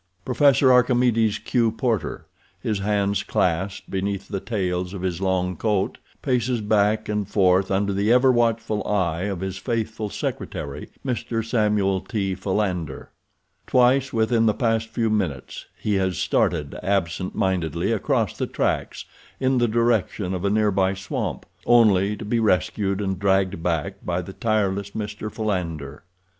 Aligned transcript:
Professor 0.25 0.71
Archimedes 0.73 1.37
Q. 1.37 1.71
Porter, 1.73 2.25
his 2.59 2.79
hands 2.79 3.21
clasped 3.21 3.87
beneath 3.91 4.29
the 4.29 4.39
tails 4.39 4.95
of 4.95 5.03
his 5.03 5.21
long 5.21 5.55
coat, 5.55 5.99
paces 6.23 6.59
back 6.59 7.07
and 7.07 7.29
forth 7.29 7.69
under 7.69 7.93
the 7.93 8.11
ever 8.11 8.31
watchful 8.31 8.83
eye 8.87 9.25
of 9.25 9.41
his 9.41 9.59
faithful 9.59 10.09
secretary, 10.09 10.89
Mr. 11.05 11.45
Samuel 11.45 12.01
T. 12.01 12.33
Philander. 12.33 13.11
Twice 13.67 14.11
within 14.11 14.47
the 14.47 14.55
past 14.55 14.89
few 14.89 15.11
minutes 15.11 15.67
he 15.79 15.93
has 16.01 16.17
started 16.17 16.75
absent 16.81 17.35
mindedly 17.35 17.91
across 17.91 18.35
the 18.35 18.47
tracks 18.47 19.05
in 19.39 19.59
the 19.59 19.67
direction 19.67 20.33
of 20.33 20.43
a 20.43 20.49
near 20.49 20.71
by 20.71 20.95
swamp, 20.95 21.45
only 21.67 22.17
to 22.17 22.25
be 22.25 22.39
rescued 22.39 23.01
and 23.01 23.19
dragged 23.19 23.61
back 23.61 24.03
by 24.03 24.23
the 24.23 24.33
tireless 24.33 24.89
Mr. 24.95 25.31
Philander. 25.31 26.01